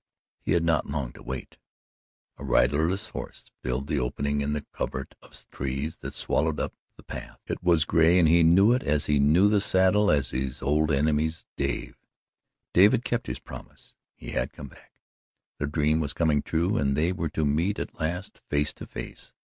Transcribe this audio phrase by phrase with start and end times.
[0.39, 1.57] He had not long to wait.
[2.37, 7.03] A riderless horse filled the opening in the covert of leaves that swallowed up the
[7.03, 7.37] path.
[7.45, 10.91] It was gray and he knew it as he knew the saddle as his old
[10.91, 11.97] enemy's Dave.
[12.73, 14.93] Dave had kept his promise he had come back.
[15.59, 19.33] The dream was coming true, and they were to meet at last face to face.